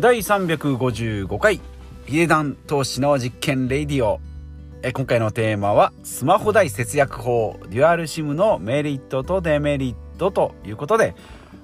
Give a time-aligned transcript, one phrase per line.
[0.00, 1.60] 第355回
[2.06, 4.18] ヒデダン投資の実験レディオ。
[4.82, 11.14] え今回のテーマはスマホ代節約法デュアル SIM のメリットとデメリットということで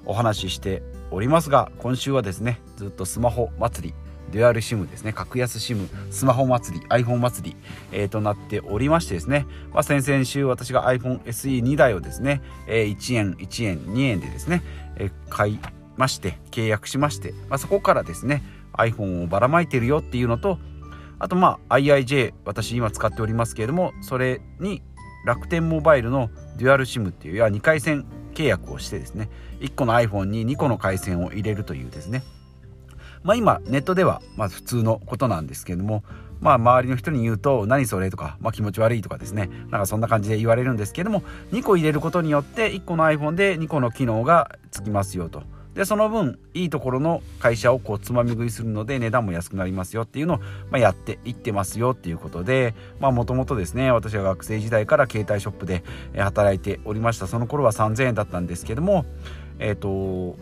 [0.05, 3.95] お話ししておりますが今週はですねずっとスマホ祭り
[4.31, 7.57] デュアル SIM ですね格安 SIM スマホ祭り iPhone 祭り、
[7.91, 14.61] えー、となっておりましてですね、まあ、先々週私が iPhone SE2 台をですね、えー、1円1円2円でですね、
[14.97, 15.59] えー、買い
[15.97, 18.43] まして契約しまして、まあ、そこからですね
[18.73, 20.59] iPhone をばらまいてるよっていうのと
[21.19, 24.81] あとまあ IIJ 私今使っておりますけれどもそれに
[25.25, 29.29] 楽天モバイルのデュアルシムっていうや2回線契約をしてですね
[29.59, 32.23] 1個の iPhone に2個の回線を入れるというですね。
[33.23, 36.03] まあ今ネットではまあ普通のことなんですけれども
[36.39, 45.43] まあ周りの人に言うと何それとか、まあ、気持ち悪いとかですねなんかそんな感じで言われるんですけれども2個入れることによって1個の iPhone で2個の機能がつきますよと。
[45.77, 50.39] でその分いいところの会社をこうつまみ食いするので値段も安くなりますよっていうのを、
[50.71, 55.83] ま、やっていってますよっていうことでもともとですね私は学生時代から携帯ショップで
[56.17, 57.27] 働いておりました。
[57.27, 59.05] その頃は3000円だったんですけども
[59.59, 60.35] えっ、ー、と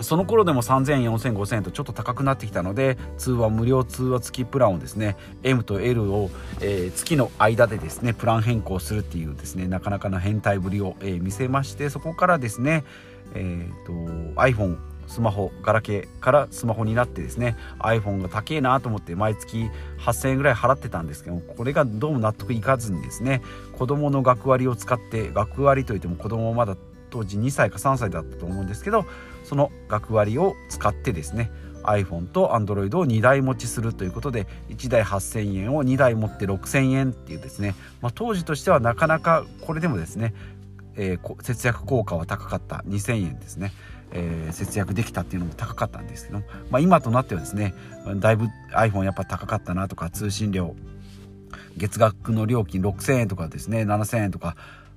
[0.00, 6.30] その頃でも3000円4000円5000円とちょっと高くなってきたので通話無料通話付きプランをですね M と L を、
[6.60, 12.84] えー、月の間でですねプラン変更するっていうですねなかなかな変態ぶりを、えー、見せましてそこからですね
[13.34, 23.40] えーと、iPhone スマホガラケーからスマホになってですね iPhone が高えなと思って毎月8000円ぐらい払ってたんですけどこれがどうも納得いかずにですね
[23.78, 26.76] 子供の学割を使って学割といっても子供まだ
[27.10, 29.04] 当時2歳か3歳だったと思うんですけど
[29.44, 31.50] その学割を使ってですね
[31.84, 40.34] iPhone と Android を2台持ちするということで1台8000円を2台持って6000円っていうですね、まあ、当時としてはなかなかこれでもですね
[40.96, 42.82] えー、節約効果は高かった。
[42.88, 43.72] 2000円ですね、
[44.12, 46.40] えー、節約できたっていうのも高かったんですけど、
[46.70, 47.74] まあ、今となってはですね
[48.16, 50.74] だいぶ iPhone やっぱ高かったなとか通信料
[51.76, 54.56] 月額の料金6000円とかですね7000円とか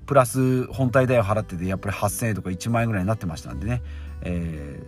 [0.09, 3.83] プラス本体代を払っててやっぱり8000円とか1万円ぐらいになってましたんでね、
[4.23, 4.81] え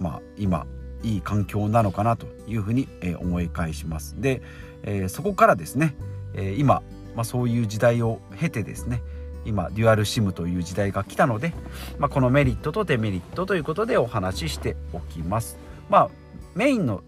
[0.00, 0.66] ー、まあ今
[1.04, 2.88] いい環境なのかなというふうに
[3.20, 4.42] 思い返しますで、
[4.82, 5.94] えー、そこからですね、
[6.34, 6.82] え、今、
[7.14, 9.00] まあ、そういう時代を経てですね
[9.44, 11.52] 今デュアル SIM という時代が来たので、
[12.00, 15.56] まあ、このメリットとデメリットということでお話ししておきます。
[15.88, 16.10] まあ、
[16.56, 17.04] メインの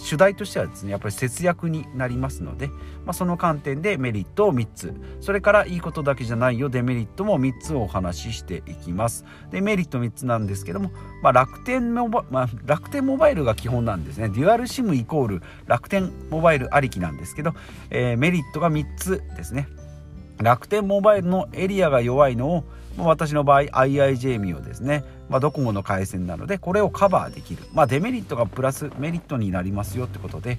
[0.00, 4.94] 主題としてはですねやっぱり節約になりますので、まあ、その観点でメリットを3つ。
[5.20, 6.68] それからいいことだけじゃないよ。
[6.68, 9.24] デメリットも3つをお話ししていきます。
[9.50, 10.90] でメリット3つなんですけども、
[11.22, 14.28] まあ、楽天モバ、まあ、楽天モバイルが基本なんですね。
[14.28, 17.54] デュアル SIM イコール楽天モバイルありきなんですけど、
[17.90, 19.68] えー、メリットが3つですね。
[20.38, 22.64] 楽天モバイルのエリアが弱いのを
[22.98, 30.58] 私の場合 IIJ ミオですね、まあ、ドコモの回線なのでこれをカバーできる、まあ、デメリットがプラスメリットになりますよってことで、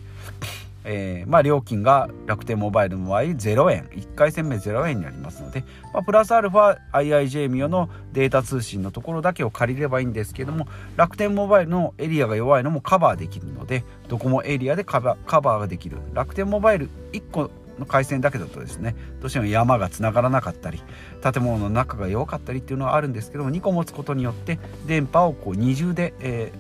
[0.84, 3.90] えー、まあ料金が楽天モバイルの場合0円。
[3.92, 15.98] 1回戦目0円になりますので、まあ、プラスアルファ IIJ ミオのデータ通信のところだけを借りればいいんですけども楽天モバイルのエリアが弱いのもカバーできるのでドコモエリアでカバーができる。
[16.14, 20.82] 楽天モバイル1個の回線だけだとですねどうしても山がつながらなかったり
[21.22, 26.52] 建物の中が弱かったりっていうのはあるんですけども2個持つことによって電波をこう二重で、え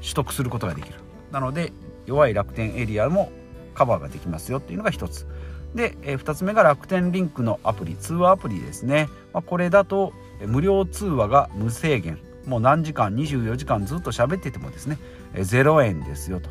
[0.00, 0.94] ー、取得することができる。
[1.30, 1.72] なので
[2.06, 3.30] 弱い楽天エリアも
[3.74, 5.26] カバーができますよっていうのが1つ。
[5.74, 10.12] で、えー、2つ目が楽天リンクのアプリ通話アプリですね、まあ、これだと
[10.46, 12.18] 無料通話が無制限。
[12.46, 14.98] もう何時間24時間ずっと喋っててもですね
[15.34, 16.48] 0円ですよと。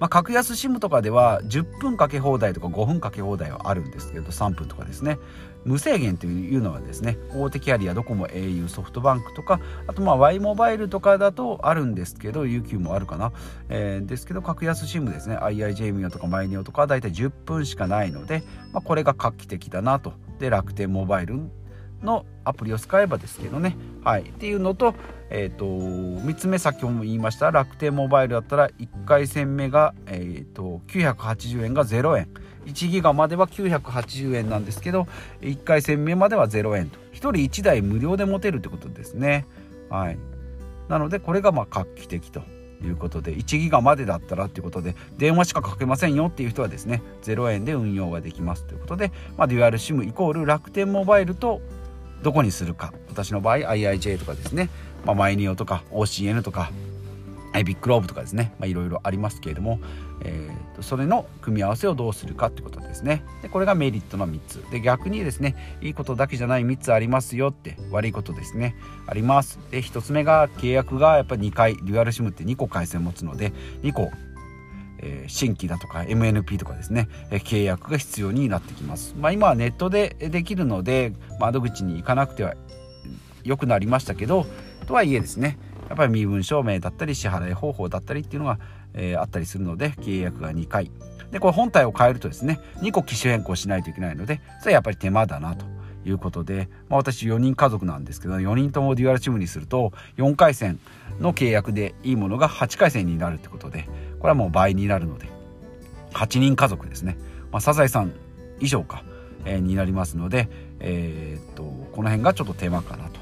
[0.00, 5.18] まあ、格安 SIM とかでは10分かけ放題とか5分かけ放題はあるんですけど3分とかですね。
[5.64, 13.32] 無制限というのはですね大手キャリアドコモ au ソフトバンクとかあとまあ Y モバイルとかだとあるんですけど UQ もあるかな、
[13.68, 15.36] えー、ですけど格安 SIM ですね。
[15.36, 18.42] IIJ ミオとかマイネオとかはだいたい10分しかないので、
[18.72, 20.14] まあ、これが画期的だなと。
[20.38, 21.40] で楽天モバイル
[22.02, 23.76] のアプリを使えばですけどね。
[24.04, 24.22] はい。
[24.22, 24.94] っていうのと
[25.30, 27.50] えーと、3つ目先ほども言いました。
[27.50, 32.28] 楽天モバイルだったら1回戦目が、えーと、980円が0円。
[32.66, 35.06] 1ギガまでは980円なんですけど
[35.40, 36.98] 1回戦目までは0円と。
[37.12, 39.46] 1人1台無料で持てるってことですね。
[39.88, 40.18] はい。
[40.88, 42.42] なのでこれがまあ画期的と
[42.82, 51.60] いうことで1ギガまでだったらっていうことで電話しかかけませんよっていう人はですね0円で運用ができますということで、まあ、デュアル SIM イコール楽天モバイルと
[52.22, 52.92] どこにするか。
[53.08, 54.70] 私の場合 IIJ とかですね。
[55.04, 56.70] まあ、マイニオとか OCN とか
[57.64, 58.52] ビッグローブとかですね。
[58.62, 59.80] いろいろありますけれども、
[60.22, 63.24] えーと、それの組み合わせをどうするかってことですね。
[63.42, 64.70] でこれがメリットの3つ。
[64.70, 68.74] で逆にですねいいことだけじゃない3つありますよって悪いことですね。
[69.06, 69.58] あります。
[69.70, 73.52] で1つ目が契約がやっぱり2回デュアルシムって2個回線持つので
[73.82, 74.10] 2個
[75.00, 79.14] えー、新規だとか MNP とかですね、え、契約が必要になってきます。
[79.16, 82.54] まあ、今はネットでできるので窓口に行かなくては
[83.44, 84.44] 良くなりましたけど
[84.88, 85.58] とはいえですね
[85.88, 88.58] やっぱり身分証明だったり支払い方法だったりっていうのが、
[88.94, 90.90] えー、あったりするので契約が2回。
[91.30, 95.66] でこれ本体を変えるとですね2個機種変更しないといけないのでそれはやっぱり手間だなと
[96.06, 100.80] いうことで、まあ、私4人家族なんですけど4人ともデュアルチームにすると4回戦
[101.20, 103.86] の契約でいいものが8回戦になるってことで
[104.20, 105.28] これはもう倍になるので
[106.14, 107.18] 8人家族ですね、
[107.52, 108.14] まあ、サザエさん
[108.58, 109.04] 以上か、
[109.44, 110.48] えー、になりますので、
[110.80, 113.17] えー、っとこの辺がちょっと手間かなと。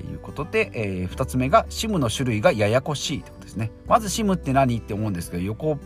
[0.00, 3.70] いうことで、えー、2つ目が SIM の種類がややこしいってことですね。
[3.86, 5.78] まず SIM って何って思うんですけど横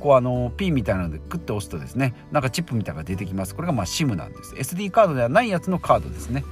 [0.00, 3.54] こうあのピンみたいなのでクッと押すとですねなんかチップみたいなのが出てきます。
[3.54, 4.54] これがまあ SIM なんです。
[4.54, 6.44] SD カードではないやつのカードですね。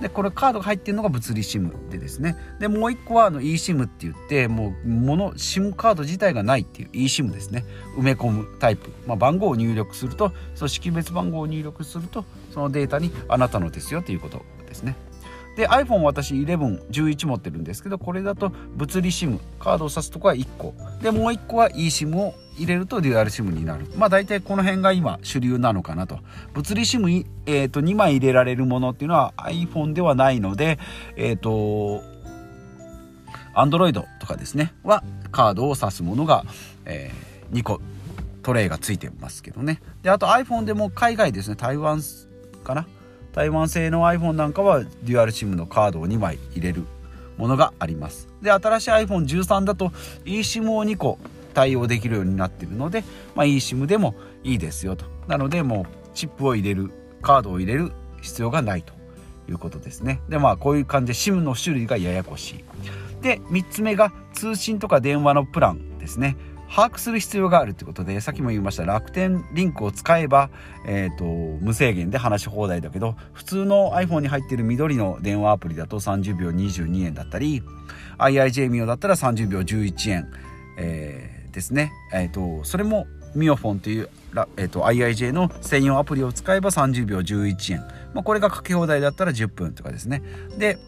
[0.00, 2.36] でこれカードが入ってるのが物理 SIM でですね。
[2.60, 7.64] でもう一個はあの eSIM って言ってもうもの SIM カード自体がないっていう eSIM ですね。
[7.96, 14.96] 埋め込むタイプ、まあ、番号を入力するとその識別番号を入力するとそのデータにあなたのですよということですね。
[15.58, 20.72] で iPhone 私1111持ってるんですけどこれだと物理 SIM カードを挿すとこは1個。
[21.02, 23.84] でもう1個は eSIM を入れるとデュアル SIM になる。
[23.96, 26.20] まあ大体この辺が今主流なのかなと。
[26.54, 30.78] 物理 SIM、えー、と2枚入れられるものっていうのは iPhone ではないので
[31.16, 32.04] えっ、ー、と
[33.56, 35.02] Android とかですねは
[35.32, 36.44] カードを挿すものが、
[36.84, 37.80] えー、2個
[38.44, 39.80] トレイがついてますけどね。
[40.02, 42.00] であと iPhone でも海外ですね台湾
[42.62, 42.86] かな
[43.32, 46.84] 台湾製の iPhone なんかはデュアル SIM のカードを2枚入れる
[47.36, 48.28] ものがあります。
[48.42, 49.88] で新しい iPhone13 だと
[50.24, 51.18] eSIM を2個
[51.54, 53.04] 対応できるようになっているので、
[53.34, 54.14] まあ、eSIM でも
[54.44, 55.06] いいですよと。
[55.26, 56.90] なのでもうチップを入れる
[57.22, 58.92] カードを入れる必要がないと
[59.48, 60.20] いうことですね。
[60.28, 62.64] でまあこういう感じで SIM の種類がややこしい。
[63.22, 66.36] で3つ目が通信とか電話のプランですね。
[66.68, 70.50] 把握する必要があるということでさっきも言いました楽天リンクを使えば、
[70.86, 77.62] えーと、無制限で話し放題だけど普通の iPhone に入っている緑の電話アプリだと30秒22円だったり
[78.18, 80.30] IIJ ミオだったら30秒11円、
[80.78, 84.08] えー、ですね、えーと、それもミオフォンという、
[84.56, 87.80] えーと、IIJ の専用アプリを使えば30秒11円、
[88.14, 90.22] まあ、これがかけ放題だったら10分とかですね。
[90.58, 90.78] で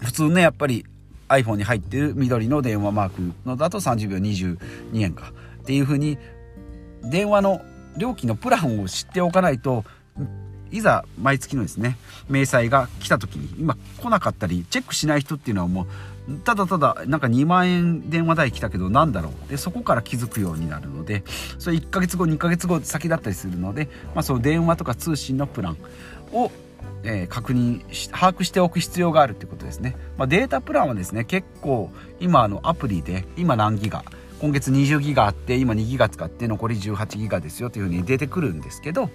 [0.00, 0.84] 普通ねやっぱり
[1.28, 4.58] iPhone に入ってる緑の電話マークのだと30秒22
[5.02, 5.32] 円か
[5.62, 6.18] っていう風に
[7.02, 7.62] 電話の
[7.96, 9.84] 料金のプランを知っておかないと
[10.70, 11.96] いざ毎月のですね
[12.28, 15.86] 明細が来た時に今来なかったりチェックしない人っていうのはもう
[16.42, 19.48] ただただなんか2万円電話代来たけどなんだろう。
[19.48, 21.22] でそこから気づくようになるので
[21.58, 25.76] それ1ヶ月後2ヶ月後先だったりするので、まあ、その電話とか通信のプラン
[26.32, 26.50] を
[27.04, 34.04] えー、確認し把握しておく必要があるってことですね、まあ、データプランはですね結構今あのアプリで今何ギガ
[34.40, 39.10] 今月20ギガあって今2ギガ使って残り18ギガですよというふうに出てくるんですけど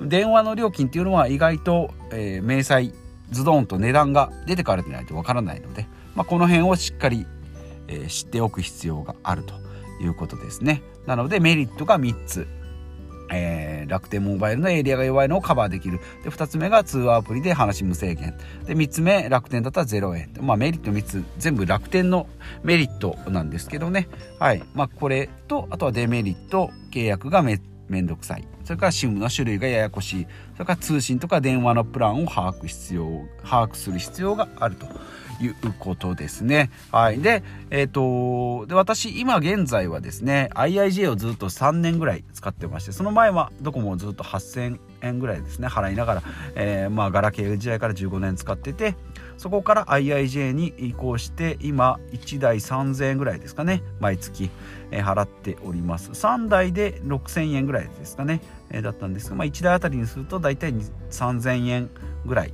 [0.00, 2.92] 電話の料金っていうのは意外と、えー、明細
[3.30, 7.26] ズドンと値段が出てからでないとわからないので、まあ、この辺をしっかり、
[7.88, 9.54] えー、知っておく必要があると
[10.02, 10.82] いうことですね。
[11.06, 12.46] なのでメリットが3つ。
[13.32, 16.00] えー、楽天モバイルのエリアが弱いのをカバーできる。
[16.22, 18.34] で、2つ目が通話アプリで話無制限。
[18.66, 20.30] で、3つ目、楽天だったら0円。
[20.40, 22.26] まあ、メリット3つ、全部楽天の
[22.62, 24.08] メリットなんですけどね。
[24.38, 24.62] はい。
[24.74, 28.51] まあ、これと、あとはデメリット、契約がめ、めんどくさい。
[28.72, 30.26] それから SIM の種類がややこしい。
[30.54, 34.86] それから通信とか電話のプランを把握必要、把握する必要があると。
[35.40, 36.70] いうことですね。
[36.92, 37.18] はい。
[37.18, 46.22] で、えっ、ー、と、で、私、今現在はですね、IIJ をずっと3年ぐらい使ってまして、その前はどこもずっと8000円ぐらいですね、払いながら、
[46.54, 48.94] えー、まあ、ガラケー時代から15年使ってて、
[49.42, 54.50] そこから IIJ に移行して今1台3000円ぐらいですかね毎月、
[54.92, 58.40] えー、払っております3台で6000円ぐらいですかね、
[58.80, 60.72] だったんですが、まあ、1台あたりにすると大体
[61.10, 61.90] 3000円
[62.24, 62.52] ぐらい。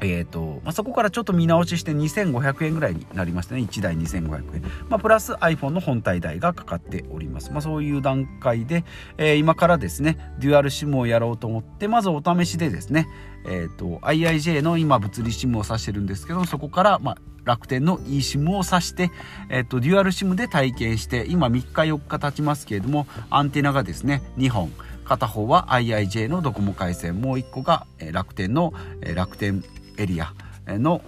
[0.00, 3.62] えーとまあ、そこからちょっと見直しして2500円ぐらいになりましたね。
[3.62, 8.84] 1台2500円、まあ、プラス iPhone の本体代がかかっております、まあ、そういう段階で、
[9.16, 13.08] えー、今からですねデュアル SIM をやろうと思ってまずお試しでですね、
[13.46, 19.10] えーと、IIJ の今物理 SIM を挿してるんですけどそこから、まあ、楽天の eSIM を挿して、
[19.48, 24.70] えーと、デュアル SIM で体験して今3日4日経ちますけれどもアンテナがですね2本。
[25.06, 28.74] 片方は IIJ のドコモ回線もう1個が楽天の
[29.14, 29.64] 楽天
[29.96, 30.32] エリア
[30.66, 31.00] の、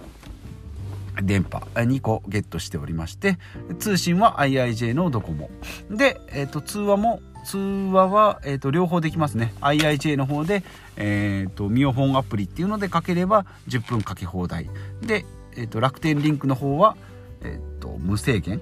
[1.21, 3.37] 電波2個ゲットしておりまして
[3.79, 5.49] 通信は IIJ のドコモ。
[5.91, 9.53] で、えーと、通話も通話は、えーと、両方できますね。
[9.61, 10.63] IIJ の方で、
[10.97, 14.69] えーと、ミオフォンアプリっていうのでかければ10分かけ放題。
[15.01, 15.25] で、
[15.55, 16.95] えー、と楽天リンクの方は、
[17.41, 18.61] えー、と無制限。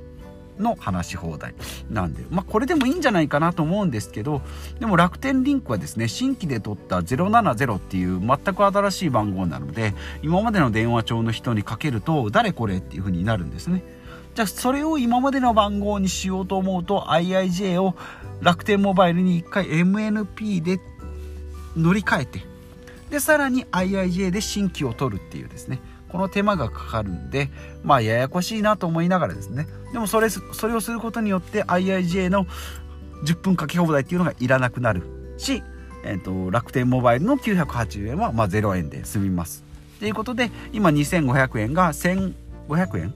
[0.60, 1.54] の話し放題
[1.90, 4.42] なんで、まあ、これでもいいんじゃないかなと思うんですけど
[4.80, 13.84] でも楽天リンクはですね新規で取った070っていう全く新しい番号なので今までの電話帳の人にかけると誰これっていう風になるんですね。
[14.36, 17.96] じゃあそれを今までの番号にしようと思うと IIJ を
[18.40, 20.80] 楽天モバイルに1回 MNP で
[21.76, 22.42] 乗り換えて
[23.10, 25.80] でさらに IIJ で新規を取るっていうですね。
[26.10, 27.50] この手間がかかるんで
[27.84, 29.68] まあややこしいなと思いながらですね。
[29.94, 32.46] でもそれそれをすることによって IIJ の
[33.24, 35.04] 10分かけ放題っていうのがいらなくなる
[35.38, 35.64] し、
[36.04, 39.64] えーと、楽天モバイルの980円はまあ0円で済みます。
[40.00, 43.14] ということで今2500円が1500円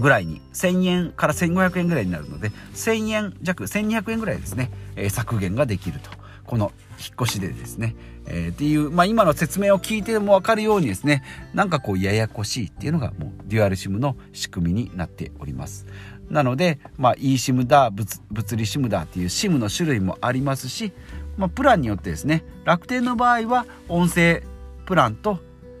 [0.00, 6.10] ぐらいに1000円から1500円ぐらいになるので1000円弱1200円ぐらいですね、えー、削減ができると。
[6.44, 7.94] この引っ越しでですね、
[8.26, 11.22] えー、っていう、まあ、今の説明を聞いても分かるようにですね
[11.54, 15.86] なんかこうややこしいっていうのがもうデュアル SIM の仕組みになっております。
[16.28, 18.20] なので、まあ、eSIM だ物
[18.56, 20.92] 理 SIM だっていう SIM の種類もありますし、
[21.38, 24.42] まあ、プランによってですね楽天の場合は音声
[24.84, 25.38] プランと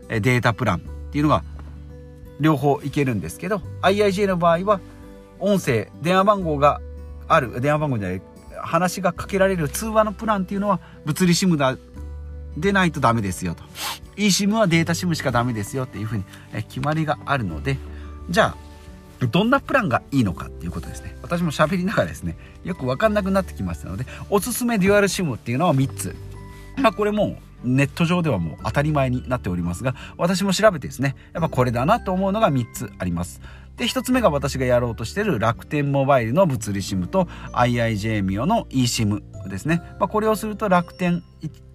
[0.08, 0.80] データプランっ
[1.12, 1.44] ていうのが
[2.40, 4.80] 両方いけるんですけど IIJ の場合は
[5.38, 6.80] 音声電話番号が
[7.26, 8.22] ある電話番号じゃない
[8.62, 11.76] 話がかけられる通話のプランっていうのは物理 SIM だ
[12.56, 13.62] でないとダメですよと。
[14.16, 16.24] eSIM はデータ SIM しかダメですよっていうふうに
[16.68, 17.78] 決まりがあるので
[18.30, 18.56] じゃ
[19.22, 21.16] あどんなプランがいいのかっていうことですね。
[21.22, 26.16] 私も喋りながらですねよく分かんなくなってきましたのでおすすめデュアル SIM っていうのは3つ。
[26.76, 33.40] まあこれもネット上ではもう当たり前になっておりますが私も調べてですねやっぱこれだなと思うのが3つあります。
[33.76, 41.22] で1つ目が私がやろうとしてる楽天モバイルの物理 SIM と IIJ ミオの eSIM ですね、まあ、これをすると楽天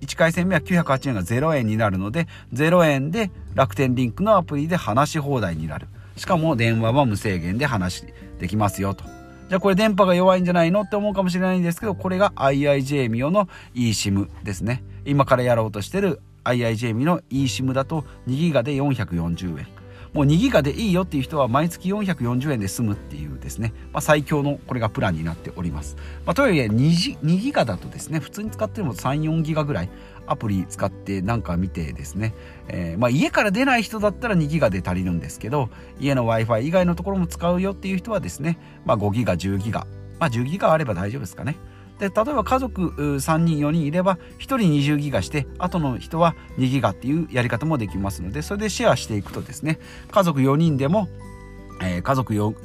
[0.01, 5.87] 1回戦目は908円が0円になるので0円で楽天リンクのアプリで話し放題になる。
[6.17, 8.05] しかも電話は無制限で話
[8.37, 9.05] できますよと。
[9.49, 14.83] じゃあこれ電波が弱いんじゃないのって思うかもしれないんですけどこれが IIJ ミオの eSIM ですね。
[15.05, 19.83] 今からやろうとしてる IIJ ミの eSIM だと2ギガで440円
[20.13, 25.97] もう2ギガでいいよっていう人は毎月440円で済むっていうですね、まあ、最強のこれがプランになっております。
[26.25, 29.89] まあ、とはいえ 2, 2ギガだとですね、普通に使っても3、4ギガぐらい
[30.27, 32.35] アプリ使ってなんか見てですね、
[32.67, 35.69] えー、まあ、家から出ない人だったら2ギガで足りるんですけど、
[35.99, 39.87] 家の Wi-Fi 以外のところも使うよっていう人はですね、まあ、5ギガ、10ギガ、
[40.19, 41.55] まあ、10ギガあれば大丈夫ですかね。
[42.03, 49.79] で例えば家族3人4人いれば1人20ギガして後の人は2ギガっていうやり方もできますのでそれでシェアしていくとですね
[50.11, 51.07] 家族4人でも、
[51.81, 52.55] えー、家族4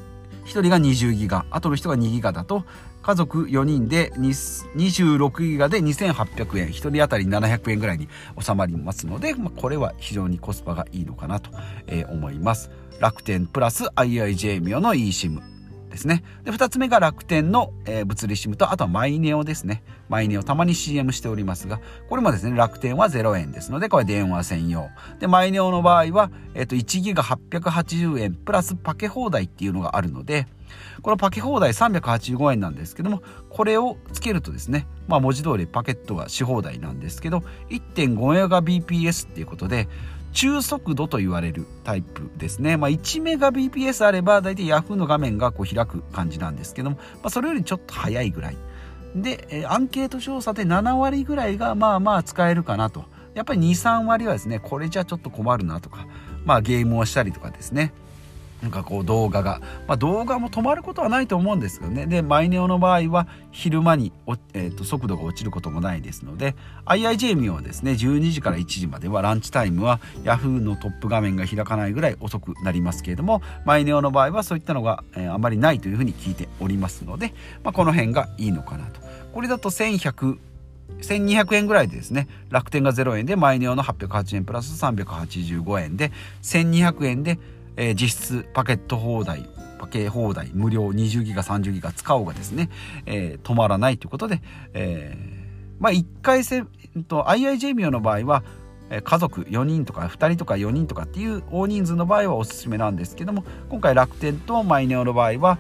[0.47, 2.65] 1人が20ギガ後の人が2ギガだと
[3.03, 8.09] 家族4人で26ギガで2800円1人当たり700円ぐらいに
[8.41, 11.51] 収まりますので、まあ、これは非常にコスパがいいのかなと
[12.11, 12.71] 思います。
[12.99, 15.58] 楽天プラス IIJ ミオの eSIM
[15.89, 16.23] ですね。
[16.45, 19.83] で、2つ目が楽天の、えー、物理 SIM と、あとはマイネオですね。
[20.09, 24.89] マイネオたまに CM しておりますが、これもですね、楽天は0円ですので、これ電話専用。
[25.19, 30.47] で、マイネオの場合は、えっ、ー、と、1ギガ880円プラスパケ放題っていうのがあるので、
[31.03, 39.89] このパケ放題385円なんですけども、これをつけるとですね、まあ文字通りパケットがし放題なんですけど、1.5メガ BPS っていうことで、
[40.33, 42.77] 中速度と言われるタイプですね。
[42.77, 48.57] まあ、1メガ BPS あれば、大体 Yahoo の画面がこう開く感じなんですけども、まあ、それよりちょっと早いぐらい。
[49.15, 53.05] で、アンケート調査で7割ぐらいがまあまあ使えるかなと。
[53.35, 56.07] やっぱり2、3割はですね、これじゃちょっと困るなとか、
[56.45, 57.93] まあゲームをしたりとかですね。
[58.63, 62.07] なんかこう動画が、まあ、動画も止まることはないと思うんですけどね。
[62.07, 64.13] でマイネオの場合は昼間に
[64.55, 66.55] えー、と速度が落ちることもないですので
[66.87, 79.01] IIJ ミオはですね12時から1時まではランチタイムは Yahoo のトップ画面が開かないぐらい遅くなりますけれどもマイネオの場合はそういったのが、えー、あまりないというふうに聞いておりますので、まあ、この辺がいいのかなと。
[79.33, 80.39] これだと1100
[81.01, 86.11] 1200円ぐらいでですね楽天が0円でマイネオの808円プラス385円で
[86.43, 87.39] 1200円で
[87.79, 92.69] えー、実質パケット放題パケ放題無料20ギガ30ギガ使おうがですね、
[93.07, 94.43] えー、止まらないということで、
[94.75, 96.69] えー、まあ1回戦
[97.07, 98.43] と IIJ ミオの場合は
[99.05, 105.59] 家族4人とか2人とか4人とかっていう大人数の場合はおすすめなんですけども今回楽天とマイネオの場合は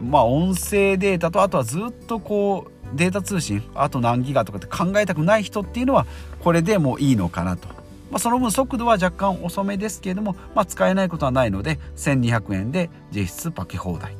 [0.00, 6.06] まあ音声データとあとはずっとこうデータ通信あと何ギガとかって考えたくない人っていうのは
[6.40, 7.81] これでもういいのかなと。
[8.12, 14.14] まあ、その分速度は若干遅めですけれども、まあ、使えないことはないので1200円で実質パケ放題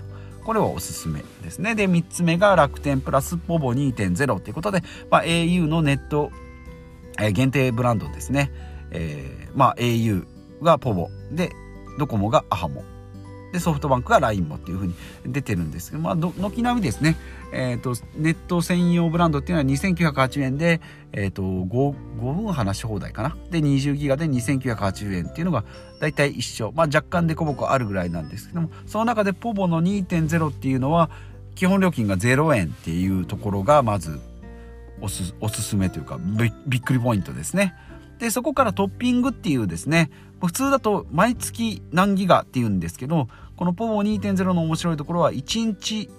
[0.45, 1.77] これはおすすめですね。
[1.77, 6.33] で3つ目が楽天プラスポボ2.0ということで、まあ、au のネット、
[7.33, 8.51] 限定ブランドですね、
[8.91, 10.27] えー、まあ au
[10.63, 11.11] がポボ。
[11.31, 11.53] で
[11.99, 12.83] ドコモがアハモ。
[13.53, 14.95] でソフトバンクが LINE もっていうふうに
[15.27, 17.17] 出てるんですけど、まあ、軒並みですね、
[17.53, 20.81] えーと、ネット専用ブランドっていうのは2980円で、
[21.13, 23.37] えーと、5, 5分話し放題かな。
[23.51, 25.65] で20ギガで2980円っていうのが
[26.01, 31.11] 大体一緒、まあ、若干デコボコあるぐらいなんですけどもその中でポボの2.0っていうのは
[31.55, 34.19] 基本料金が0円っていうところがまず
[35.01, 36.19] おすおすすめというか
[36.67, 37.75] びっくりポイントですね。
[38.19, 40.11] でそこからトッピングっていうですね
[40.47, 46.11] 普通だと毎月何ギガっていうんですけどこのポボ2.0の面白いところは1日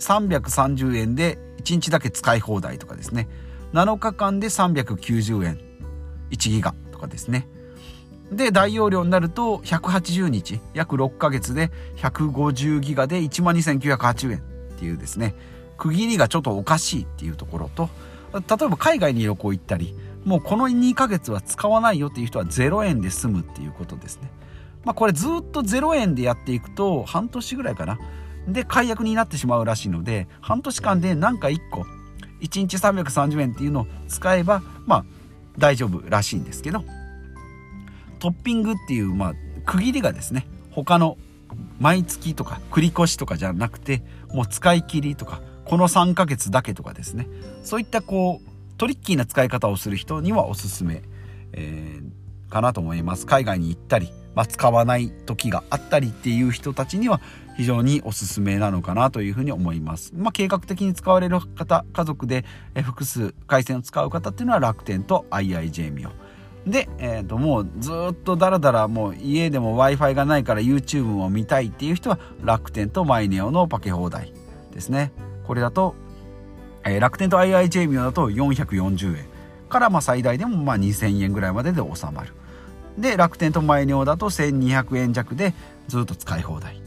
[0.00, 3.28] 330円で1日だけ使い放題とかですね。
[3.72, 5.60] 7日間で390円。
[6.30, 7.48] 1ギガとかですね。
[8.32, 10.60] で大容量になると180日。
[10.74, 14.40] 約6ヶ月で150ギガで12,980円っ
[14.78, 15.34] ていうですね。
[15.76, 17.88] 区切りがちょっとおかしいっていうところと
[18.32, 19.94] 例えば海外に旅行行ったり
[20.24, 24.30] もうこの2ヶ月は使わないよっていう人は0円で済むっていうことですね。
[24.84, 27.98] まあこれずっと0円でやっていくと半年ぐらいかな。
[28.46, 31.82] で解約になってしまうらしいので半年間で何か1個
[32.40, 35.04] 1日330円っていうのを使えばまあ
[35.58, 36.84] 大丈夫らしいんですけど。
[38.18, 39.34] トッピングっていうまあ
[39.64, 41.18] 区切りがですね他の
[41.80, 47.28] 毎月とか繰り越しとかじゃなくてもう使い切りとかこの3ヶ月だけとかですね。
[47.62, 51.02] そういったこうトリッキーな使い方をする人にはおすすめ、
[51.52, 57.20] えー、かなと思います海外に行ったり、まあ、使わない時があったりっていう人たちには
[57.56, 60.12] 非常におすすめなのかなというふうに思います。
[60.14, 62.44] まあ、計画的に使われる方、家族で
[62.84, 66.10] 複数回線を使う方っていうのは楽天と IIJ ミオ。
[66.64, 74.32] で、えー、ともうずっとダラダラもう家でも Wi-Fi がないから YouTube を見たいっていう人は楽天とマイネオのパケ放題
[74.72, 75.12] ですね。
[75.44, 75.96] これだと、
[76.84, 79.24] えー、楽天と IIJ ミオだと440円
[79.68, 82.32] からまあ最大でもまあ2000円ぐらいまでで収まる。
[82.96, 85.54] で、楽天とマイネオだと1200円弱で
[85.86, 86.80] ずっと使い放題。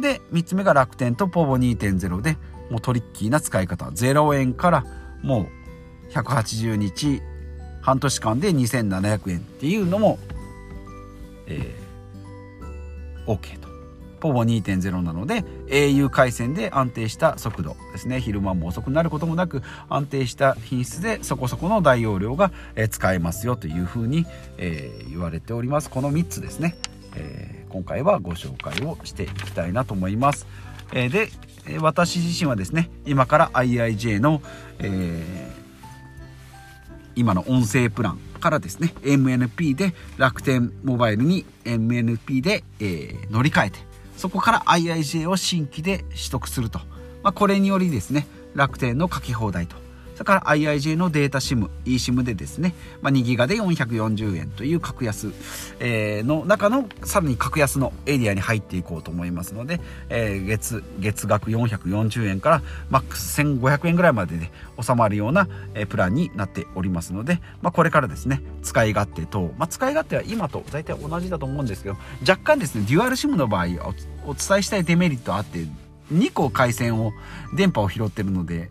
[0.00, 2.36] で3つ目が楽天とポボ2.0で
[2.70, 4.84] もうトリッキーな使い方0円から
[5.22, 7.22] もう180日
[7.80, 10.18] 半年間で2700円っていうのも、
[11.46, 13.63] えー、OK と。
[14.24, 18.22] ポボ2.0なので au 回線で安定した速度ですね。
[18.22, 22.50] 昼間も遅くなることもなく安定した品質でそこそこの大容量が
[22.88, 24.24] 使えますよというふうに、
[24.56, 25.90] えー、言われております。
[25.90, 26.74] この3つですね、
[27.16, 30.46] えー今回はご紹介をしていきたいなと思います。
[30.92, 31.28] えー、で
[31.80, 34.40] 私自身はですね今から IIJ の、
[34.78, 35.52] えー、
[37.16, 46.78] 今の音声プランからですね MNP で楽天モバイルに MNP で、えー、乗り換えてそこから IIJ を新規で取得すると、
[47.22, 49.83] まあ、これによりですね楽天の書き放題と。
[50.14, 55.32] それから IIJ のデータ SIM、eSIM でですね、まあ、2ギガで440円という格安、
[55.80, 64.50] えー、の中のさらに格安のエリアに入っていこうと思いますので、えー、月、月額440円からマックス1500円ぐらいまでで
[64.80, 73.66] 収まるような、えー、プランになっておりますので、まあ、これからですね、使い勝手と、まあ、使い勝手は今と大体同じだと思うんですけど、若干ですね、デュアル SIM の場合
[74.24, 75.66] お、お伝えしたいデメリットあって、
[76.12, 77.12] 2個回線を、
[77.56, 78.70] 電波を拾ってるので、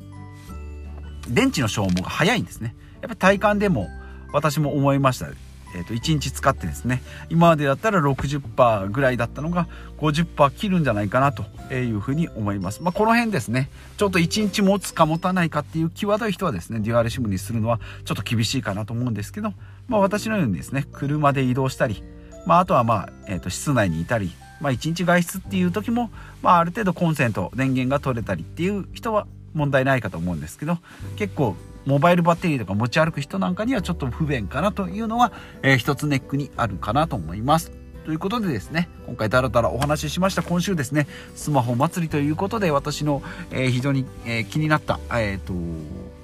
[1.29, 2.75] 電池の消耗が早いんですね。
[3.01, 3.89] やっぱり体感でも
[4.31, 5.27] 私も思いました。
[5.75, 19.53] えー、と1日使ってですね今までだったら60%ぐらいだったのが50%切るんじゃないかなというふうに思います、まあ、この辺ですねちょっと1日持つか持たないかっていう際どい人はですねデュアルシムにするのはちょっと厳しいかなと思うんですけど、
[19.88, 22.03] まあ、私のようにですね車で移動したり、
[22.45, 24.31] まあ、あとはまあ、えー、と室内にいたり
[24.62, 26.09] まあ、1日外出っていう時も、
[26.41, 30.77] まあ、ある程度コンセント電源が取れたりっていう人は問題ないかと思うんですけど
[31.15, 35.31] 結構モバイルバッテリーとか持ち歩く人なんかにはちょっと不便かなというのは、
[35.63, 37.71] えー、一つネックにあるかなと思います。
[38.05, 45.53] ということでですね、今回だらだらお話ししました今週ですね、スマホ祭りということで私の、えー、非常に、えー、気になった、えっ、と、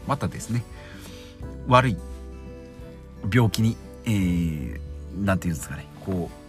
[0.07, 0.63] またですね、
[1.67, 1.97] 悪い
[3.33, 6.48] 病気に、えー、ていうんですかね、こう、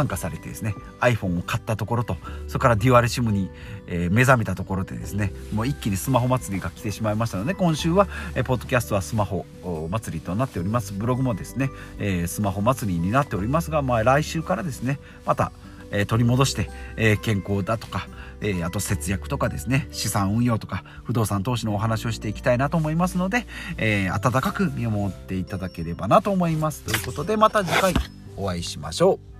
[0.00, 2.16] 感化されてですね iPhone を買ったところと
[2.48, 3.50] それからデュアルシムに、
[3.86, 9.44] えー、目覚めたところでですねもう一気にスマホ祭りが来てしまいましたので今週は、えー、ポッドキャストはスマホ
[9.90, 15.52] 祭りとなっておりますブログもですね、えー、スマホ祭りになっておりますが、まあ、来週からですねまた
[15.92, 18.06] え、取り戻して、え、健康だとか、
[18.40, 23.44] え、あと節約とかですね、資産運用とか、不動産投資のお話をしていきたいなと思いますので、
[23.76, 26.82] えー、温かく見守っていただければなと思います。
[26.82, 27.94] ということで、また次回
[28.36, 29.39] お会いしましょう。